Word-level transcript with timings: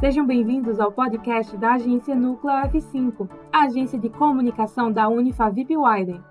Sejam 0.00 0.26
bem-vindos 0.26 0.80
ao 0.80 0.90
podcast 0.90 1.54
da 1.58 1.74
agência 1.74 2.14
Núcleo 2.14 2.54
F5, 2.70 3.28
a 3.52 3.64
agência 3.64 3.98
de 3.98 4.08
comunicação 4.08 4.90
da 4.90 5.06
Unifavip 5.10 5.76
Widen. 5.76 6.24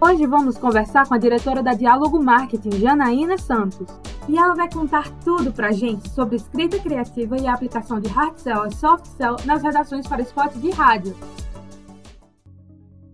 Hoje 0.00 0.26
vamos 0.26 0.58
conversar 0.58 1.06
com 1.06 1.14
a 1.14 1.18
diretora 1.18 1.62
da 1.62 1.74
Diálogo 1.74 2.20
Marketing, 2.20 2.72
Janaína 2.72 3.38
Santos, 3.38 3.86
e 4.28 4.36
ela 4.36 4.52
vai 4.56 4.68
contar 4.68 5.12
tudo 5.20 5.52
pra 5.52 5.70
gente 5.70 6.10
sobre 6.10 6.34
escrita 6.34 6.80
criativa 6.80 7.38
e 7.38 7.46
a 7.46 7.54
aplicação 7.54 8.00
de 8.00 8.08
hard 8.08 8.36
sell 8.36 8.66
e 8.66 8.74
soft 8.74 9.06
sell 9.06 9.36
nas 9.44 9.62
redações 9.62 10.04
para 10.04 10.22
spots 10.22 10.60
de 10.60 10.70
rádio. 10.72 11.16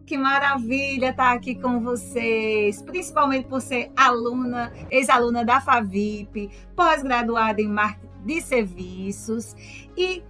Que 0.07 0.17
maravilha 0.17 1.11
estar 1.11 1.35
aqui 1.35 1.57
com 1.57 1.81
vocês, 1.81 2.81
principalmente 2.81 3.49
por 3.49 3.61
ser 3.61 3.93
aluna, 3.95 4.73
ex-aluna 4.91 5.45
da 5.45 5.61
Favip, 5.61 6.51
pós-graduada 6.75 7.61
em 7.61 7.69
marketing 7.69 8.14
de 8.25 8.41
serviços 8.41 9.55
e 9.97 10.23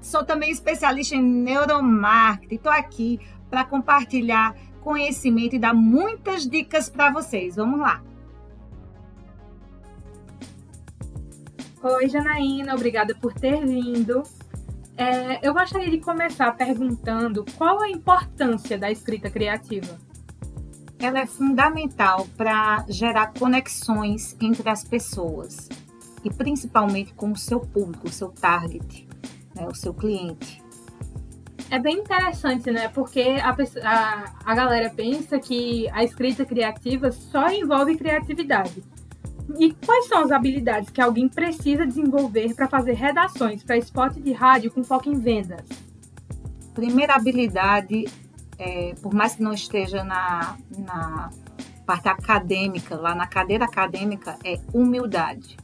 sou 0.00 0.24
também 0.24 0.50
especialista 0.50 1.14
em 1.14 1.22
neuromarketing. 1.22 2.56
Estou 2.56 2.72
aqui 2.72 3.20
para 3.48 3.64
compartilhar 3.64 4.56
conhecimento 4.80 5.54
e 5.54 5.58
dar 5.58 5.74
muitas 5.74 6.46
dicas 6.46 6.88
para 6.88 7.10
vocês. 7.12 7.56
Vamos 7.56 7.78
lá. 7.78 8.02
Oi, 11.82 12.08
Janaína, 12.08 12.74
obrigada 12.74 13.14
por 13.14 13.34
ter 13.34 13.64
vindo. 13.64 14.22
É, 14.96 15.46
eu 15.46 15.52
gostaria 15.52 15.90
de 15.90 15.98
começar 15.98 16.52
perguntando 16.52 17.44
qual 17.56 17.80
a 17.80 17.88
importância 17.88 18.78
da 18.78 18.90
escrita 18.90 19.30
criativa. 19.30 19.98
Ela 20.98 21.20
é 21.20 21.26
fundamental 21.26 22.28
para 22.36 22.84
gerar 22.88 23.32
conexões 23.32 24.36
entre 24.40 24.68
as 24.68 24.84
pessoas 24.84 25.68
e 26.24 26.30
principalmente 26.30 27.12
com 27.14 27.32
o 27.32 27.36
seu 27.36 27.60
público, 27.60 28.08
o 28.08 28.12
seu 28.12 28.28
target, 28.28 29.06
né, 29.54 29.66
o 29.66 29.74
seu 29.74 29.92
cliente. 29.92 30.62
É 31.70 31.78
bem 31.78 32.00
interessante, 32.00 32.70
né? 32.70 32.88
Porque 32.88 33.38
a, 33.42 33.56
a, 33.82 34.32
a 34.44 34.54
galera 34.54 34.90
pensa 34.90 35.38
que 35.38 35.88
a 35.90 36.04
escrita 36.04 36.44
criativa 36.44 37.10
só 37.10 37.48
envolve 37.50 37.96
criatividade. 37.96 38.82
E 39.58 39.72
quais 39.72 40.06
são 40.06 40.18
as 40.18 40.30
habilidades 40.30 40.90
que 40.90 41.00
alguém 41.00 41.28
precisa 41.28 41.86
desenvolver 41.86 42.54
para 42.54 42.68
fazer 42.68 42.92
redações 42.92 43.62
para 43.62 43.76
spot 43.78 44.14
de 44.16 44.32
rádio 44.32 44.70
com 44.70 44.84
foco 44.84 45.08
em 45.08 45.18
vendas? 45.18 45.66
Primeira 46.74 47.14
habilidade, 47.14 48.04
é, 48.58 48.94
por 49.00 49.14
mais 49.14 49.34
que 49.34 49.42
não 49.42 49.52
esteja 49.52 50.04
na, 50.04 50.56
na 50.76 51.30
parte 51.86 52.08
acadêmica, 52.08 52.96
lá 52.96 53.14
na 53.14 53.26
cadeira 53.26 53.64
acadêmica, 53.64 54.38
é 54.44 54.58
humildade. 54.72 55.56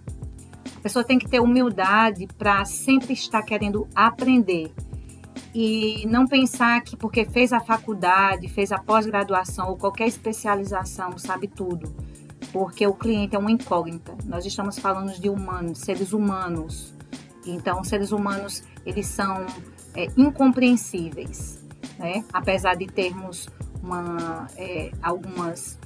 A 0.77 0.81
pessoa 0.81 1.05
tem 1.05 1.19
que 1.19 1.29
ter 1.29 1.41
humildade 1.41 2.27
para 2.39 2.65
sempre 2.65 3.13
estar 3.13 3.43
querendo 3.43 3.89
aprender 3.95 4.73
e 5.55 6.07
não 6.07 6.27
pensar 6.27 6.83
que 6.83 6.97
porque 6.97 7.25
fez 7.25 7.53
a 7.53 7.61
faculdade, 7.61 8.49
fez 8.49 8.71
a 8.71 8.79
pós-graduação 8.79 9.71
ou 9.71 9.77
qualquer 9.77 10.07
especialização 10.07 11.17
sabe 11.19 11.49
tudo, 11.49 11.95
porque 12.53 12.87
o 12.87 12.95
cliente 12.95 13.35
é 13.35 13.39
uma 13.39 13.51
incógnita. 13.51 14.17
Nós 14.25 14.45
estamos 14.45 14.79
falando 14.79 15.19
de 15.19 15.29
humanos, 15.29 15.79
seres 15.79 16.13
humanos. 16.13 16.95
Então, 17.47 17.83
seres 17.83 18.13
humanos 18.13 18.63
eles 18.85 19.07
são 19.07 19.47
é, 19.95 20.07
incompreensíveis, 20.17 21.65
né? 21.99 22.25
Apesar 22.33 22.75
de 22.75 22.87
termos 22.87 23.49
uma, 23.83 24.47
é, 24.57 24.91
algumas 25.03 25.79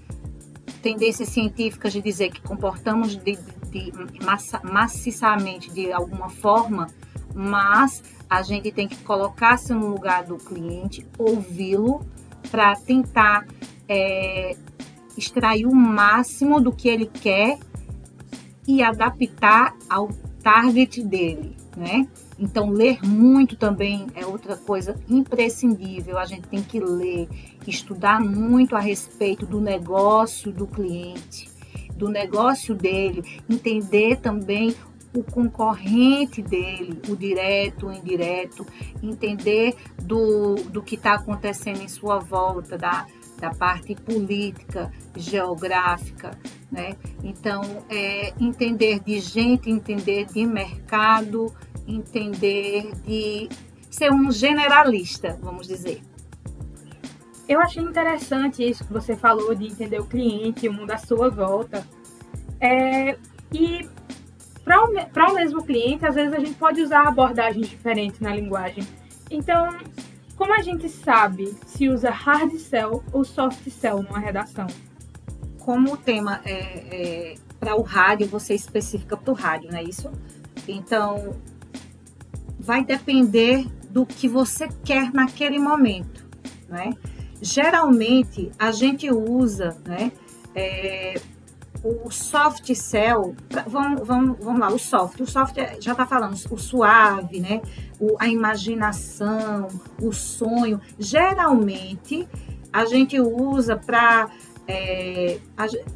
tendências 0.82 1.28
científicas 1.28 1.92
de 1.92 2.02
dizer 2.02 2.30
que 2.30 2.40
comportamos 2.42 3.16
de, 3.16 3.38
de, 3.70 3.92
massa, 4.24 4.60
maciçamente 4.64 5.70
de 5.70 5.92
alguma 5.92 6.28
forma, 6.28 6.88
mas 7.34 8.02
a 8.28 8.42
gente 8.42 8.72
tem 8.72 8.88
que 8.88 8.96
colocar-se 8.96 9.72
no 9.72 9.88
lugar 9.88 10.24
do 10.24 10.36
cliente, 10.36 11.06
ouvi-lo, 11.16 12.04
para 12.50 12.74
tentar 12.74 13.46
é, 13.88 14.56
extrair 15.16 15.66
o 15.66 15.74
máximo 15.74 16.60
do 16.60 16.72
que 16.72 16.88
ele 16.88 17.06
quer 17.06 17.58
e 18.66 18.82
adaptar 18.82 19.74
ao 19.88 20.08
target 20.42 21.02
dele, 21.02 21.56
né? 21.76 22.06
Então, 22.42 22.70
ler 22.70 22.98
muito 23.06 23.54
também 23.54 24.08
é 24.16 24.26
outra 24.26 24.56
coisa 24.56 24.96
imprescindível. 25.08 26.18
A 26.18 26.24
gente 26.24 26.48
tem 26.48 26.60
que 26.60 26.80
ler, 26.80 27.28
estudar 27.68 28.20
muito 28.20 28.74
a 28.74 28.80
respeito 28.80 29.46
do 29.46 29.60
negócio 29.60 30.50
do 30.50 30.66
cliente, 30.66 31.48
do 31.94 32.08
negócio 32.08 32.74
dele, 32.74 33.22
entender 33.48 34.16
também 34.16 34.74
o 35.14 35.22
concorrente 35.22 36.42
dele, 36.42 37.00
o 37.08 37.14
direto, 37.14 37.86
o 37.86 37.92
indireto, 37.92 38.66
entender 39.00 39.76
do, 40.02 40.56
do 40.64 40.82
que 40.82 40.96
está 40.96 41.14
acontecendo 41.14 41.80
em 41.80 41.88
sua 41.88 42.18
volta, 42.18 42.76
da, 42.76 43.06
da 43.38 43.50
parte 43.50 43.94
política, 43.94 44.90
geográfica, 45.14 46.36
né? 46.72 46.96
Então, 47.22 47.62
é, 47.90 48.32
entender 48.40 49.00
de 49.00 49.20
gente, 49.20 49.70
entender 49.70 50.24
de 50.24 50.46
mercado, 50.46 51.54
entender 51.86 52.90
de 53.04 53.48
ser 53.90 54.10
um 54.10 54.32
generalista, 54.32 55.38
vamos 55.42 55.68
dizer. 55.68 56.02
Eu 57.46 57.60
achei 57.60 57.82
interessante 57.82 58.66
isso 58.66 58.84
que 58.84 58.92
você 58.92 59.14
falou 59.14 59.54
de 59.54 59.66
entender 59.66 60.00
o 60.00 60.06
cliente, 60.06 60.66
o 60.66 60.72
mundo 60.72 60.90
à 60.90 60.96
sua 60.96 61.28
volta. 61.28 61.86
É, 62.58 63.18
e 63.52 63.86
para 64.64 64.82
o, 64.82 65.32
o 65.32 65.34
mesmo 65.34 65.62
cliente, 65.62 66.06
às 66.06 66.14
vezes 66.14 66.32
a 66.32 66.38
gente 66.38 66.54
pode 66.54 66.80
usar 66.80 67.06
abordagens 67.06 67.68
diferentes 67.68 68.20
na 68.20 68.34
linguagem. 68.34 68.86
Então, 69.30 69.76
como 70.36 70.54
a 70.54 70.62
gente 70.62 70.88
sabe 70.88 71.54
se 71.66 71.88
usa 71.88 72.10
hard 72.10 72.52
sell 72.54 73.04
ou 73.12 73.24
soft 73.24 73.68
sell 73.68 74.02
numa 74.02 74.18
redação? 74.18 74.66
Como 75.64 75.92
o 75.92 75.96
tema 75.96 76.40
é, 76.44 76.52
é 76.52 77.34
para 77.60 77.76
o 77.76 77.82
rádio, 77.82 78.26
você 78.26 78.54
especifica 78.54 79.16
para 79.16 79.32
o 79.32 79.34
rádio, 79.34 79.70
não 79.70 79.78
é 79.78 79.84
isso? 79.84 80.10
Então, 80.66 81.36
vai 82.58 82.84
depender 82.84 83.66
do 83.88 84.04
que 84.04 84.28
você 84.28 84.68
quer 84.84 85.12
naquele 85.12 85.58
momento, 85.58 86.26
né? 86.68 86.92
Geralmente 87.40 88.50
a 88.58 88.72
gente 88.72 89.10
usa, 89.12 89.76
né? 89.84 90.12
É, 90.54 91.20
o 91.84 92.10
soft 92.10 92.72
cell, 92.74 93.34
vamos, 93.66 94.06
vamos, 94.06 94.36
vamos 94.40 94.60
lá, 94.60 94.68
o 94.68 94.78
soft, 94.78 95.20
o 95.20 95.26
soft 95.26 95.58
é, 95.58 95.80
já 95.80 95.92
está 95.92 96.06
falando, 96.06 96.34
o 96.50 96.56
suave, 96.56 97.40
né? 97.40 97.60
O, 98.00 98.16
a 98.18 98.28
imaginação, 98.28 99.68
o 100.00 100.12
sonho. 100.12 100.80
Geralmente 100.98 102.28
a 102.72 102.84
gente 102.86 103.20
usa 103.20 103.76
para 103.76 104.30
é, 104.66 105.38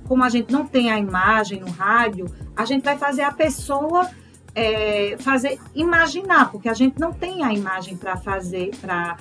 como 0.09 0.25
a 0.25 0.29
gente 0.29 0.53
não 0.53 0.67
tem 0.67 0.91
a 0.91 0.99
imagem 0.99 1.61
no 1.61 1.71
rádio, 1.71 2.27
a 2.57 2.65
gente 2.65 2.83
vai 2.83 2.97
fazer 2.97 3.23
a 3.23 3.33
pessoa 3.33 4.11
é, 4.55 5.17
fazer 5.19 5.59
imaginar, 5.75 6.51
porque 6.51 6.69
a 6.69 6.75
gente 6.75 6.99
não 6.99 7.13
tem 7.13 7.45
a 7.45 7.53
imagem 7.53 7.97
para 7.97 8.17
fazer, 8.17 8.71
para 8.81 9.17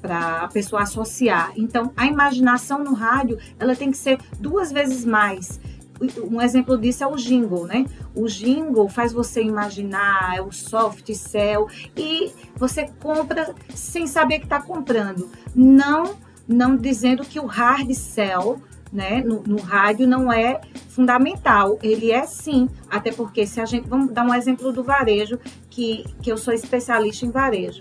para 0.00 0.42
a 0.42 0.48
pessoa 0.48 0.82
associar. 0.82 1.52
Então, 1.56 1.92
a 1.96 2.06
imaginação 2.06 2.84
no 2.84 2.94
rádio, 2.94 3.38
ela 3.58 3.74
tem 3.74 3.90
que 3.90 3.96
ser 3.96 4.20
duas 4.38 4.70
vezes 4.70 5.04
mais. 5.04 5.58
Um 6.30 6.40
exemplo 6.40 6.76
disso 6.78 7.02
é 7.02 7.06
o 7.06 7.16
jingle, 7.16 7.66
né? 7.66 7.86
O 8.14 8.26
jingle 8.28 8.88
faz 8.88 9.12
você 9.12 9.42
imaginar, 9.42 10.36
é 10.36 10.42
o 10.42 10.52
soft 10.52 11.12
sell 11.14 11.66
e 11.96 12.32
você 12.54 12.86
compra 13.02 13.54
sem 13.74 14.06
saber 14.06 14.38
que 14.38 14.44
está 14.44 14.60
comprando. 14.60 15.30
Não, 15.54 16.14
não 16.46 16.76
dizendo 16.76 17.24
que 17.24 17.40
o 17.40 17.46
hard 17.46 17.90
sell 17.92 18.60
né, 18.96 19.22
no, 19.22 19.42
no, 19.42 19.60
rádio 19.60 20.08
não 20.08 20.32
é 20.32 20.58
fundamental. 20.88 21.78
Ele 21.82 22.10
é 22.10 22.26
sim, 22.26 22.68
até 22.90 23.12
porque 23.12 23.46
se 23.46 23.60
a 23.60 23.66
gente. 23.66 23.86
Vamos 23.86 24.12
dar 24.12 24.24
um 24.24 24.34
exemplo 24.34 24.72
do 24.72 24.82
varejo, 24.82 25.38
que, 25.68 26.04
que 26.22 26.32
eu 26.32 26.38
sou 26.38 26.54
especialista 26.54 27.26
em 27.26 27.30
varejo. 27.30 27.80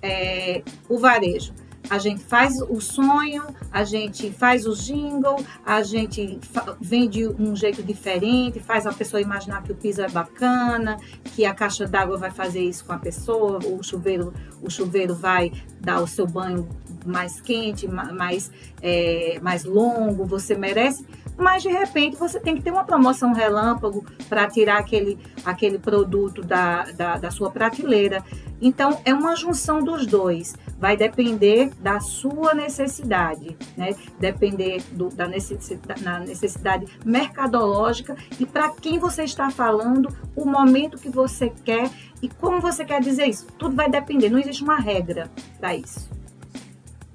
É, 0.00 0.62
o 0.88 0.98
varejo. 0.98 1.52
A 1.90 1.98
gente 1.98 2.24
faz 2.24 2.54
o 2.62 2.80
sonho, 2.80 3.42
a 3.70 3.84
gente 3.84 4.30
faz 4.30 4.66
o 4.66 4.74
jingle, 4.74 5.36
a 5.66 5.82
gente 5.82 6.40
vende 6.80 7.28
um 7.28 7.54
jeito 7.54 7.82
diferente, 7.82 8.58
faz 8.58 8.86
a 8.86 8.92
pessoa 8.92 9.20
imaginar 9.20 9.62
que 9.62 9.70
o 9.70 9.74
piso 9.74 10.00
é 10.00 10.08
bacana, 10.08 10.96
que 11.34 11.44
a 11.44 11.52
caixa 11.52 11.86
d'água 11.86 12.16
vai 12.16 12.30
fazer 12.30 12.62
isso 12.62 12.86
com 12.86 12.94
a 12.94 12.98
pessoa, 12.98 13.58
o 13.58 13.82
chuveiro, 13.82 14.32
o 14.62 14.70
chuveiro 14.70 15.14
vai 15.14 15.52
dar 15.78 16.00
o 16.00 16.06
seu 16.06 16.26
banho 16.26 16.66
mais 17.04 17.40
quente, 17.40 17.86
mais, 17.86 18.50
é, 18.82 19.38
mais 19.42 19.64
longo, 19.64 20.24
você 20.24 20.54
merece. 20.54 21.06
mas 21.36 21.62
de 21.62 21.68
repente 21.68 22.16
você 22.16 22.38
tem 22.38 22.54
que 22.54 22.62
ter 22.62 22.70
uma 22.70 22.84
promoção 22.84 23.32
relâmpago 23.32 24.04
para 24.28 24.48
tirar 24.48 24.78
aquele, 24.78 25.18
aquele 25.44 25.78
produto 25.78 26.42
da, 26.42 26.84
da, 26.92 27.16
da 27.16 27.30
sua 27.30 27.50
prateleira. 27.50 28.22
Então, 28.60 28.98
é 29.04 29.12
uma 29.12 29.36
junção 29.36 29.82
dos 29.82 30.06
dois. 30.06 30.54
Vai 30.78 30.96
depender 30.96 31.70
da 31.80 32.00
sua 32.00 32.54
necessidade, 32.54 33.56
né? 33.76 33.94
Depender 34.18 34.82
do, 34.92 35.08
da 35.08 35.26
necessidade, 35.26 36.02
na 36.02 36.20
necessidade 36.20 36.86
mercadológica 37.04 38.16
e 38.38 38.46
para 38.46 38.70
quem 38.70 38.98
você 38.98 39.24
está 39.24 39.50
falando, 39.50 40.08
o 40.36 40.46
momento 40.46 40.98
que 40.98 41.08
você 41.08 41.52
quer 41.64 41.90
e 42.22 42.28
como 42.28 42.60
você 42.60 42.84
quer 42.84 43.00
dizer 43.00 43.26
isso. 43.26 43.46
Tudo 43.58 43.76
vai 43.76 43.90
depender, 43.90 44.30
não 44.30 44.38
existe 44.38 44.62
uma 44.62 44.76
regra 44.76 45.30
para 45.58 45.74
isso. 45.74 46.13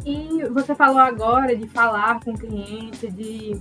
E 0.06 0.44
você 0.50 0.74
falou 0.74 1.00
agora 1.00 1.56
de 1.56 1.68
falar 1.68 2.20
com 2.22 2.32
o 2.32 2.38
cliente, 2.38 3.10
de 3.12 3.60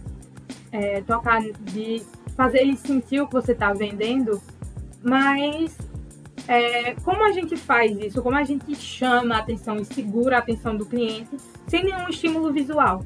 é, 0.71 1.01
tocar, 1.03 1.43
de 1.43 2.03
fazer 2.37 2.59
ele 2.59 2.77
sentir 2.77 3.21
o 3.21 3.27
que 3.27 3.33
você 3.33 3.53
está 3.53 3.73
vendendo, 3.73 4.41
mas 5.03 5.77
é, 6.47 6.95
como 7.05 7.25
a 7.25 7.33
gente 7.33 7.57
faz 7.57 7.97
isso? 7.99 8.23
Como 8.23 8.37
a 8.37 8.45
gente 8.45 8.75
chama 8.75 9.37
a 9.37 9.39
atenção 9.39 9.77
e 9.77 9.85
segura 9.85 10.37
a 10.37 10.39
atenção 10.39 10.77
do 10.77 10.87
cliente 10.87 11.37
sem 11.67 11.85
nenhum 11.85 12.09
estímulo 12.09 12.53
visual? 12.53 13.05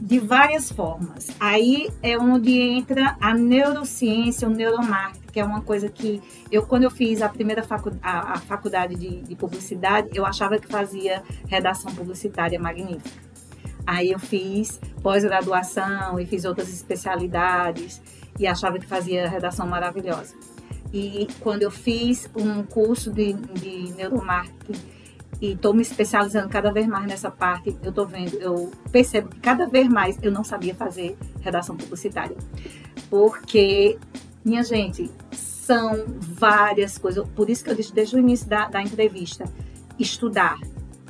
De 0.00 0.20
várias 0.20 0.70
formas. 0.70 1.28
Aí 1.40 1.90
é 2.02 2.16
onde 2.16 2.56
entra 2.56 3.16
a 3.20 3.34
neurociência, 3.34 4.46
o 4.46 4.50
neuromarketing, 4.50 5.27
que 5.38 5.40
é 5.40 5.44
uma 5.44 5.60
coisa 5.60 5.88
que 5.88 6.20
eu, 6.50 6.66
quando 6.66 6.82
eu 6.82 6.90
fiz 6.90 7.22
a 7.22 7.28
primeira 7.28 7.62
facu 7.62 7.92
a, 8.02 8.32
a 8.32 8.38
faculdade 8.38 8.96
de, 8.96 9.20
de 9.22 9.36
publicidade, 9.36 10.08
eu 10.12 10.26
achava 10.26 10.58
que 10.58 10.66
fazia 10.66 11.22
redação 11.46 11.94
publicitária 11.94 12.58
magnífica. 12.58 13.08
Aí 13.86 14.10
eu 14.10 14.18
fiz 14.18 14.80
pós-graduação 15.00 16.18
e 16.18 16.26
fiz 16.26 16.44
outras 16.44 16.68
especialidades 16.70 18.02
e 18.36 18.48
achava 18.48 18.80
que 18.80 18.86
fazia 18.86 19.28
redação 19.28 19.64
maravilhosa. 19.64 20.34
E 20.92 21.28
quando 21.38 21.62
eu 21.62 21.70
fiz 21.70 22.28
um 22.34 22.64
curso 22.64 23.12
de, 23.12 23.34
de 23.34 23.92
neuromarketing 23.96 24.80
e 25.40 25.52
estou 25.52 25.72
me 25.72 25.82
especializando 25.82 26.48
cada 26.48 26.72
vez 26.72 26.88
mais 26.88 27.06
nessa 27.06 27.30
parte, 27.30 27.76
eu 27.80 27.90
estou 27.90 28.06
vendo, 28.08 28.34
eu 28.40 28.72
percebo 28.90 29.28
que 29.28 29.38
cada 29.38 29.68
vez 29.68 29.86
mais 29.86 30.18
eu 30.20 30.32
não 30.32 30.42
sabia 30.42 30.74
fazer 30.74 31.16
redação 31.40 31.76
publicitária. 31.76 32.36
Porque, 33.08 33.96
minha 34.44 34.64
gente, 34.64 35.08
são 35.68 36.06
várias 36.18 36.96
coisas. 36.96 37.28
Por 37.36 37.50
isso 37.50 37.62
que 37.62 37.70
eu 37.70 37.74
disse 37.74 37.92
desde 37.92 38.16
o 38.16 38.18
início 38.18 38.48
da, 38.48 38.68
da 38.68 38.80
entrevista: 38.80 39.44
estudar, 39.98 40.58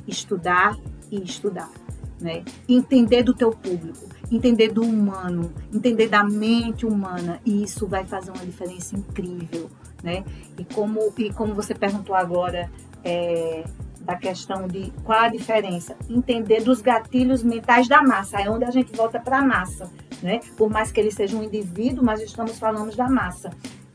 estudar 0.05 0.77
e 1.09 1.23
estudar. 1.23 1.71
Né? 2.19 2.43
Entender 2.67 3.23
do 3.23 3.33
teu 3.33 3.51
público, 3.51 4.05
entender 4.29 4.73
do 4.73 4.81
humano, 4.81 5.53
entender 5.73 6.09
da 6.09 6.21
mente 6.21 6.85
humana, 6.85 7.39
e 7.45 7.63
isso 7.63 7.87
vai 7.87 8.03
fazer 8.03 8.31
uma 8.31 8.45
diferença 8.45 8.93
incrível, 8.93 9.69
né? 10.03 10.25
E 10.57 10.65
como, 10.65 11.13
e 11.17 11.31
como 11.31 11.55
você 11.55 11.73
perguntou 11.73 12.13
agora 12.13 12.69
é, 13.05 13.63
da 14.01 14.17
questão 14.17 14.67
de 14.67 14.91
qual 15.05 15.21
a 15.21 15.29
diferença, 15.29 15.95
entender 16.09 16.61
dos 16.61 16.81
gatilhos 16.81 17.41
mentais 17.41 17.87
da 17.87 18.03
massa, 18.03 18.41
é 18.41 18.49
onde 18.49 18.65
a 18.65 18.71
gente 18.71 18.93
volta 18.93 19.17
para 19.17 19.37
a 19.37 19.41
massa, 19.41 19.89
né? 20.21 20.41
Por 20.57 20.69
mais 20.69 20.91
que 20.91 20.99
ele 20.99 21.11
seja 21.11 21.37
um 21.37 21.43
indivíduo, 21.43 22.03
mas 22.03 22.21
estamos 22.21 22.59
falando 22.59 22.93
da 22.97 23.07
massa. 23.07 23.49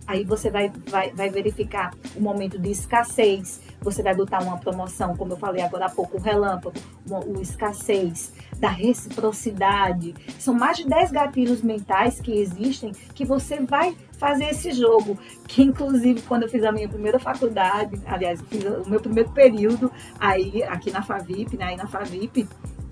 Aí 0.06 0.24
você 0.24 0.50
vai, 0.50 0.70
vai, 0.86 1.12
vai 1.12 1.30
verificar 1.30 1.92
o 2.14 2.20
momento 2.20 2.58
de 2.58 2.70
escassez, 2.70 3.60
você 3.80 4.02
vai 4.02 4.14
botar 4.14 4.40
uma 4.40 4.58
promoção, 4.58 5.16
como 5.16 5.32
eu 5.32 5.36
falei 5.36 5.62
agora 5.62 5.86
há 5.86 5.90
pouco, 5.90 6.18
o 6.18 6.20
relâmpago, 6.20 6.78
o, 7.08 7.38
o 7.38 7.40
escassez, 7.40 8.32
da 8.58 8.68
reciprocidade. 8.68 10.14
São 10.38 10.54
mais 10.54 10.76
de 10.76 10.88
10 10.88 11.10
gatilhos 11.10 11.62
mentais 11.62 12.20
que 12.20 12.32
existem 12.32 12.92
que 13.14 13.24
você 13.24 13.60
vai 13.60 13.96
fazer 14.18 14.46
esse 14.46 14.72
jogo. 14.72 15.18
Que 15.46 15.62
inclusive 15.62 16.22
quando 16.22 16.44
eu 16.44 16.48
fiz 16.48 16.64
a 16.64 16.72
minha 16.72 16.88
primeira 16.88 17.18
faculdade, 17.18 18.00
aliás, 18.06 18.40
fiz 18.42 18.64
o 18.64 18.88
meu 18.88 19.00
primeiro 19.00 19.30
período 19.30 19.90
aí 20.18 20.62
aqui 20.64 20.90
na 20.90 21.02
Favip, 21.02 21.56
né? 21.56 21.64
Aí 21.66 21.76
na 21.76 21.86
Favip, 21.86 22.46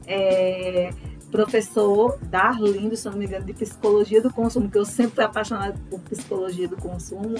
é, 0.06 0.91
professor 1.32 2.19
Darlindo, 2.23 2.94
se 2.94 3.06
não 3.08 3.17
me 3.17 3.25
engano, 3.25 3.46
de 3.46 3.55
psicologia 3.55 4.23
do 4.23 4.32
consumo, 4.32 4.70
que 4.70 4.79
eu 4.79 4.84
sempre 4.84 5.17
fui 5.17 5.25
apaixonada 5.25 5.75
por 5.90 5.99
psicologia 6.00 6.69
do 6.69 6.76
consumo. 6.76 7.34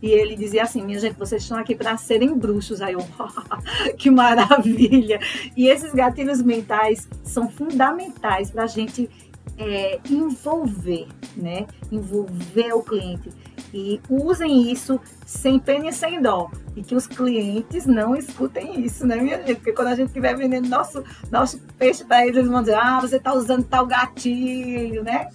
E 0.00 0.10
ele 0.10 0.34
dizia 0.34 0.62
assim: 0.62 0.82
minha 0.82 0.98
gente, 0.98 1.18
vocês 1.18 1.42
estão 1.42 1.58
aqui 1.58 1.74
para 1.74 1.96
serem 1.96 2.36
bruxos. 2.38 2.80
Aí 2.80 2.94
eu, 2.94 3.04
que 3.98 4.10
maravilha! 4.10 5.20
E 5.56 5.68
esses 5.68 5.92
gatilhos 5.92 6.40
mentais 6.40 7.08
são 7.24 7.50
fundamentais 7.50 8.50
para 8.50 8.62
a 8.62 8.66
gente 8.66 9.10
é, 9.58 10.00
envolver, 10.08 11.06
né? 11.36 11.66
Envolver 11.90 12.72
o 12.74 12.82
cliente. 12.82 13.30
E 13.72 14.00
usem 14.08 14.70
isso 14.70 15.00
sem 15.24 15.58
pena 15.58 15.88
e 15.88 15.92
sem 15.92 16.20
dó. 16.20 16.50
E 16.76 16.82
que 16.82 16.94
os 16.94 17.06
clientes 17.06 17.86
não 17.86 18.14
escutem 18.14 18.84
isso, 18.84 19.06
né, 19.06 19.16
minha 19.16 19.38
gente? 19.38 19.56
Porque 19.56 19.72
quando 19.72 19.88
a 19.88 19.94
gente 19.94 20.08
estiver 20.08 20.36
vendendo 20.36 20.68
nosso, 20.68 21.02
nosso 21.30 21.58
peixe 21.78 22.04
para 22.04 22.24
eles, 22.24 22.36
eles 22.36 22.50
vão 22.50 22.60
dizer, 22.60 22.74
ah, 22.74 23.00
você 23.00 23.16
está 23.16 23.32
usando 23.32 23.64
tal 23.64 23.86
gatilho, 23.86 25.02
né? 25.02 25.28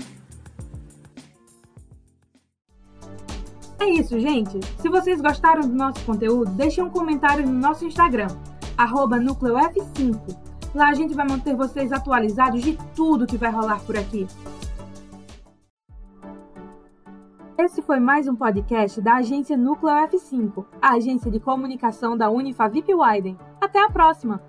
É 3.80 3.90
isso, 3.90 4.20
gente. 4.20 4.60
Se 4.80 4.90
vocês 4.90 5.22
gostaram 5.22 5.62
do 5.62 5.74
nosso 5.74 6.04
conteúdo, 6.04 6.52
deixem 6.52 6.84
um 6.84 6.90
comentário 6.90 7.46
no 7.46 7.54
nosso 7.54 7.86
Instagram, 7.86 8.28
NúcleoF5. 8.78 10.36
Lá 10.76 10.90
a 10.90 10.94
gente 10.94 11.16
vai 11.16 11.28
manter 11.28 11.56
vocês 11.56 11.92
atualizados 11.92 12.62
de 12.62 12.78
tudo 12.96 13.26
que 13.26 13.38
vai 13.38 13.50
rolar 13.50 13.80
por 13.80 13.98
aqui. 13.98 14.28
Esse 17.58 17.82
foi 17.82 18.00
mais 18.00 18.28
um 18.28 18.36
podcast 18.36 19.02
da 19.02 19.16
agência 19.16 19.58
Núcleo 19.58 19.92
F5, 19.92 20.64
a 20.80 20.92
agência 20.92 21.32
de 21.32 21.40
comunicação 21.40 22.16
da 22.16 22.30
Unifavip 22.30 22.94
Widen. 22.94 23.36
Até 23.60 23.84
a 23.84 23.90
próxima! 23.90 24.40